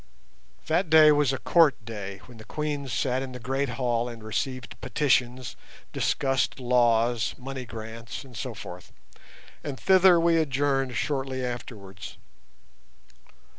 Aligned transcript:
That 0.65 0.89
day 0.89 1.11
was 1.11 1.31
a 1.31 1.37
Court 1.37 1.75
day, 1.85 2.21
when 2.25 2.39
the 2.39 2.43
Queens 2.43 2.91
sat 2.91 3.21
in 3.21 3.33
the 3.33 3.39
great 3.39 3.69
hall 3.77 4.09
and 4.09 4.23
received 4.23 4.75
petitions, 4.81 5.55
discussed 5.93 6.59
laws, 6.59 7.35
money 7.37 7.65
grants, 7.65 8.23
and 8.23 8.35
so 8.35 8.55
forth, 8.55 8.91
and 9.63 9.79
thither 9.79 10.19
we 10.19 10.37
adjourned 10.37 10.95
shortly 10.95 11.45
afterwards. 11.45 12.17